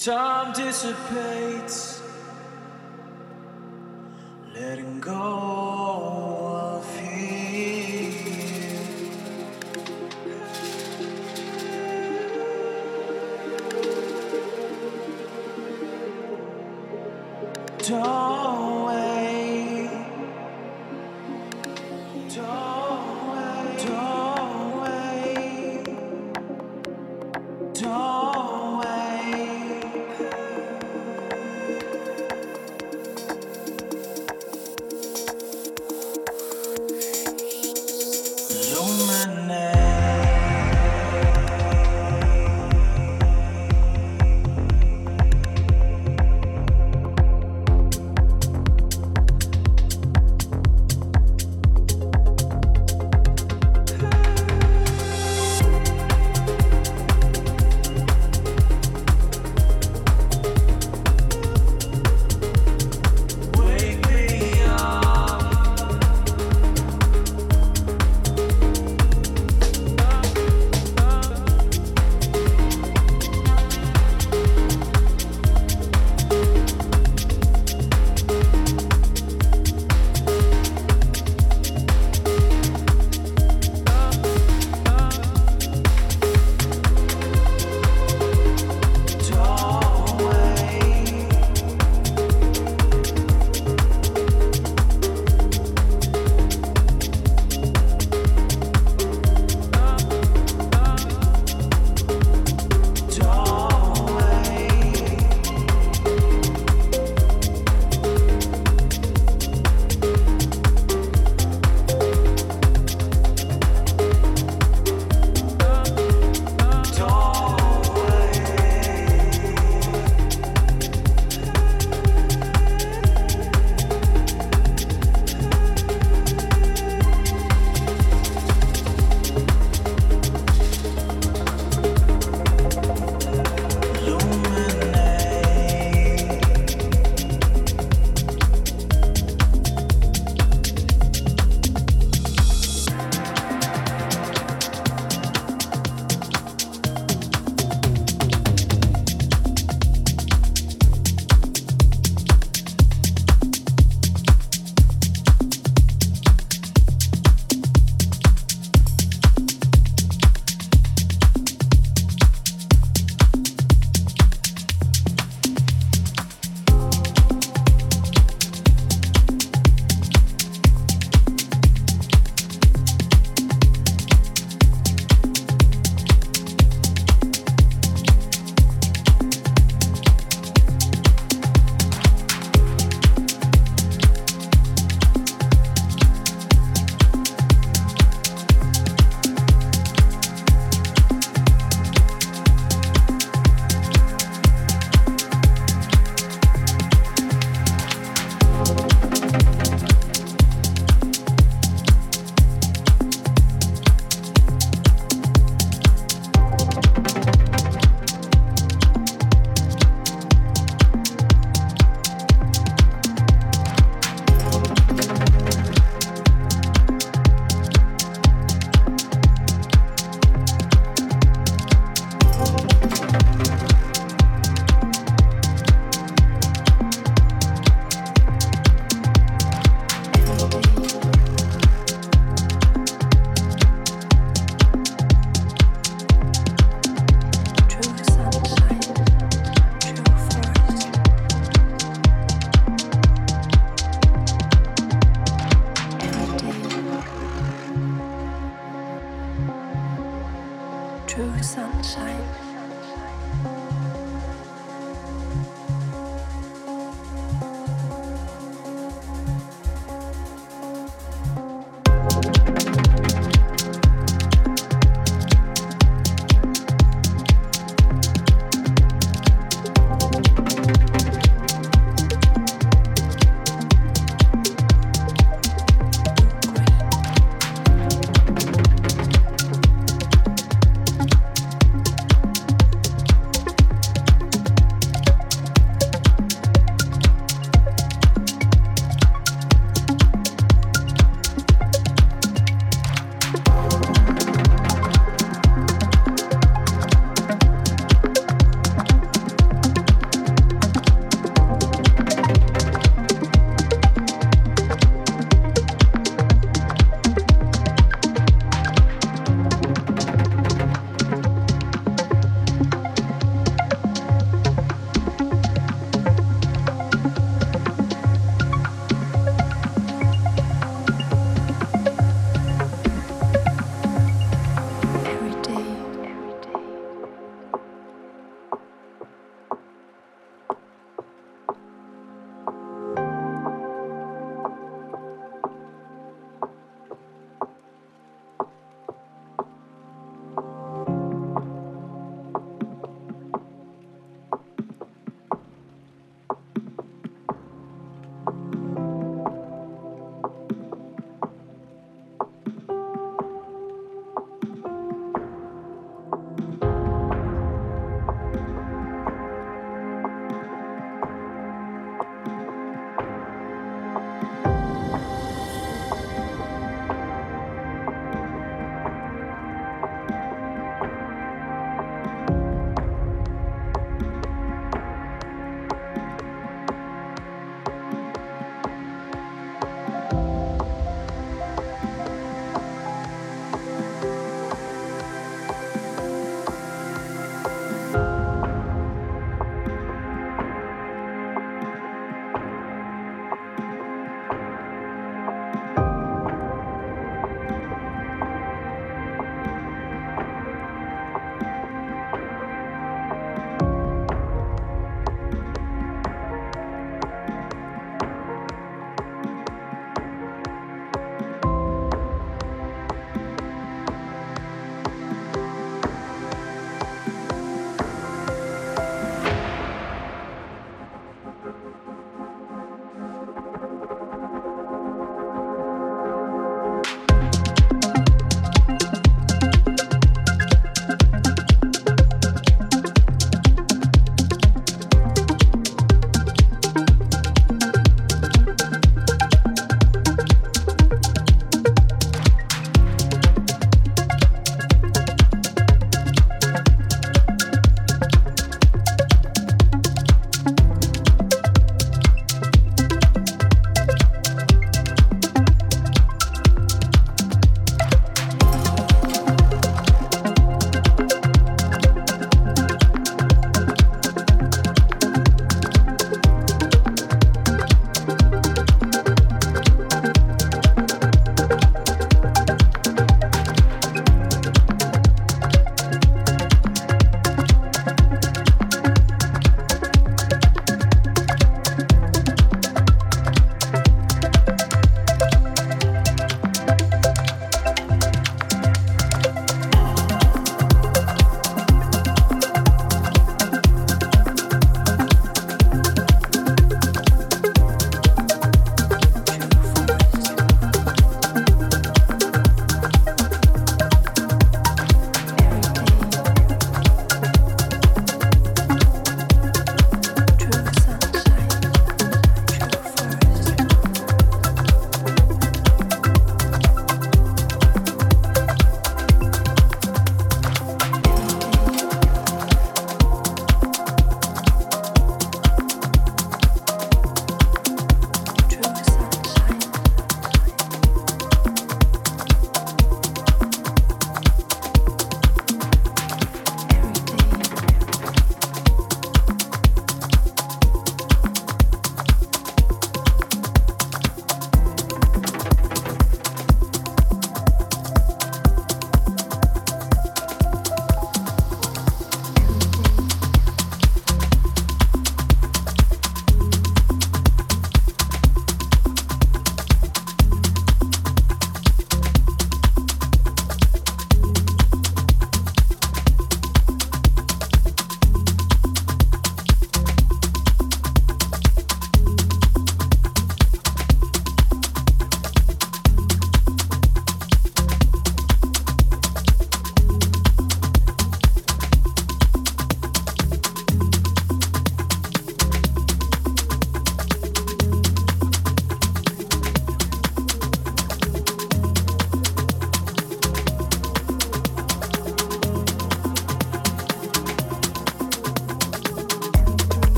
Time 0.00 0.54
dissipates, 0.54 2.00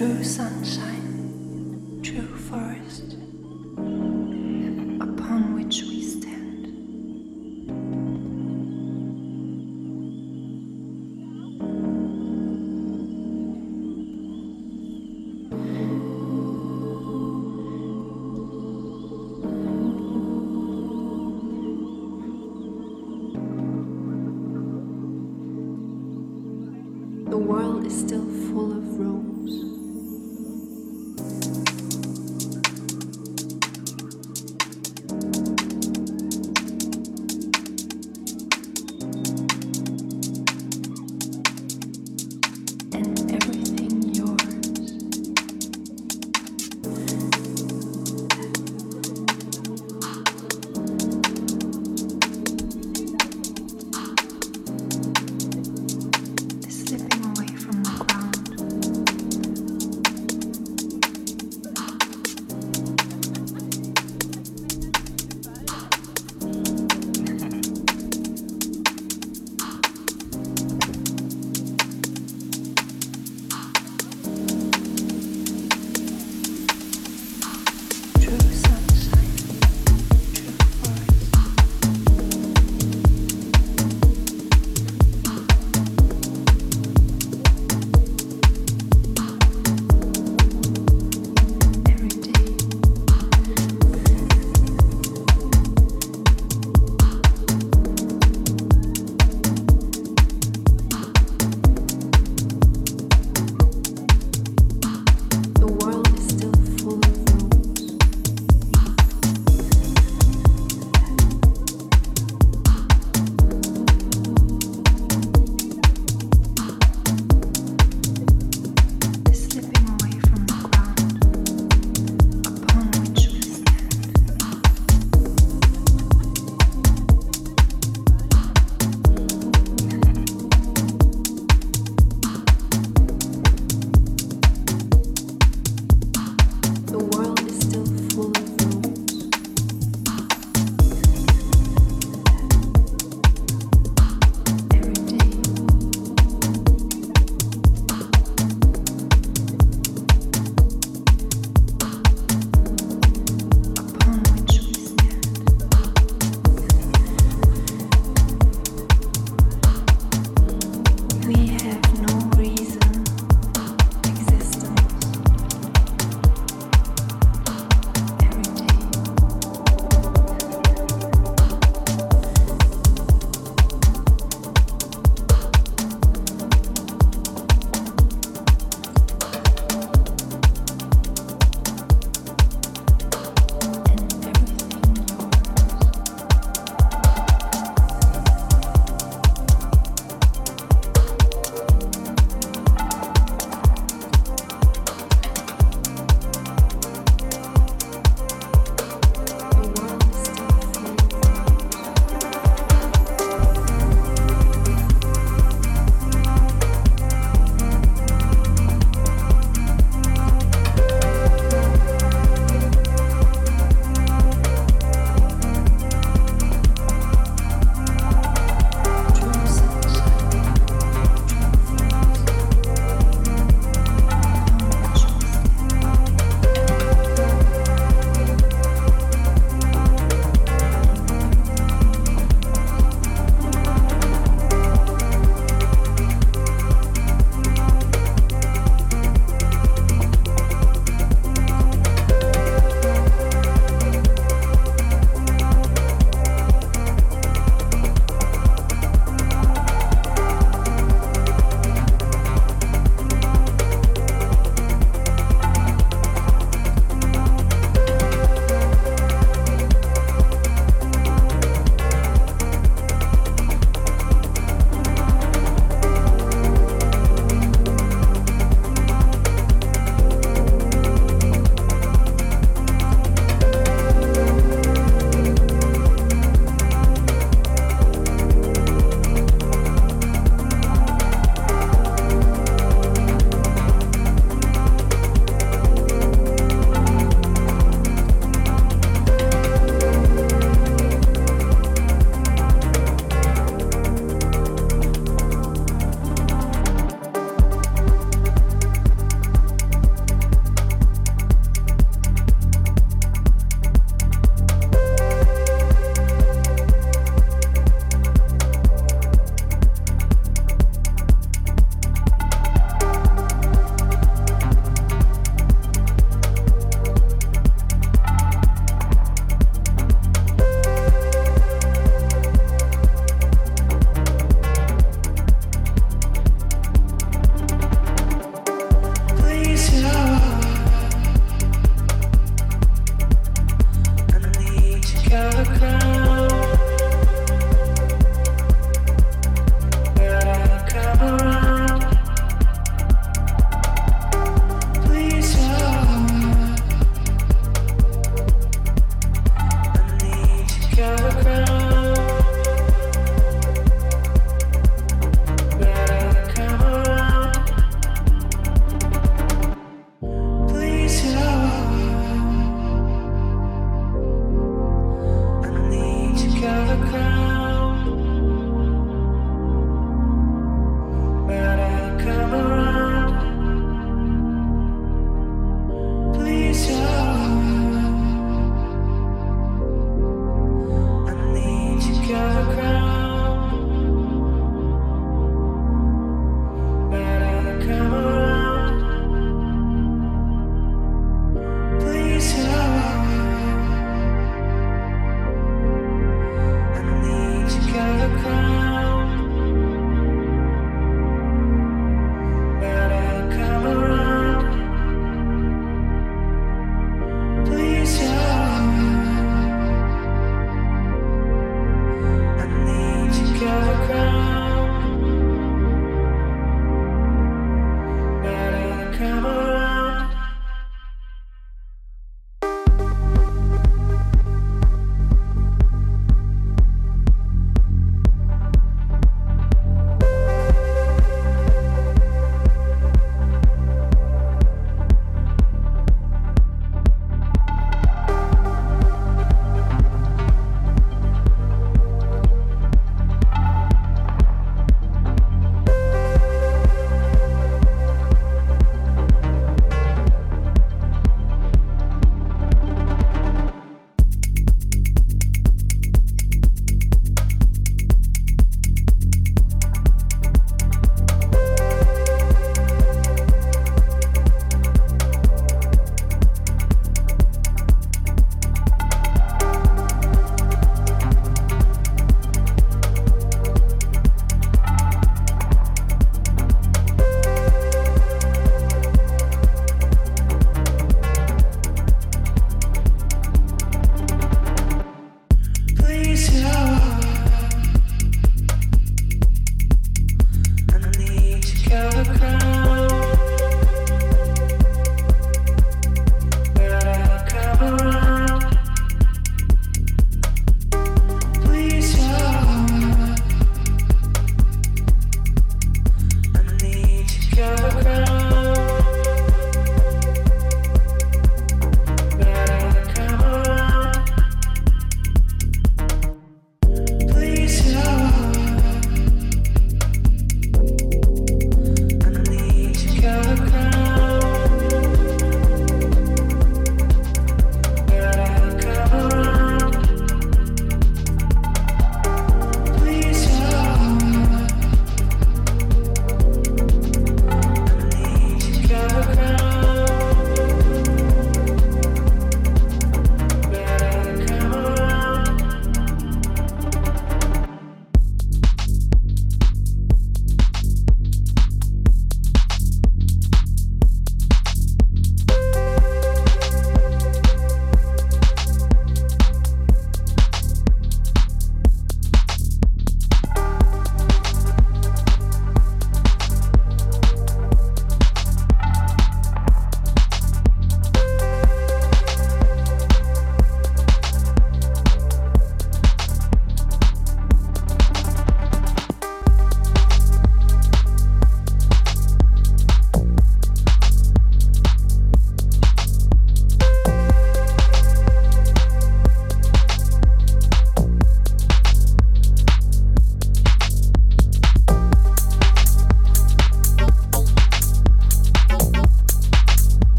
true 0.00 0.24
sunshine. 0.24 0.89